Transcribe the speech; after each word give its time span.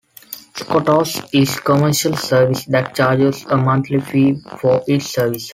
Skotos 0.55 1.29
is 1.31 1.57
a 1.57 1.61
commercial 1.61 2.15
service 2.17 2.65
that 2.65 2.95
charges 2.95 3.45
a 3.45 3.55
monthly 3.55 3.99
fee 4.01 4.33
for 4.59 4.81
its 4.87 5.05
services. 5.05 5.49